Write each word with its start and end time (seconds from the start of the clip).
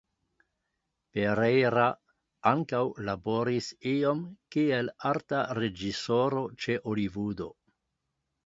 Pereira 1.17 1.83
ankaŭ 2.53 2.81
laboris 3.09 3.67
iom 3.93 4.25
kiel 4.57 4.91
arta 5.13 5.45
reĝisoro 5.61 6.45
ĉe 6.65 6.83
Holivudo. 6.89 7.53